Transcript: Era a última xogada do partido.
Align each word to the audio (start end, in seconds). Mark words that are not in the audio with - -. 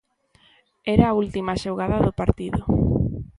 Era 0.93 1.05
a 1.07 1.15
última 1.21 1.53
xogada 1.63 2.03
do 2.05 2.11
partido. 2.21 2.61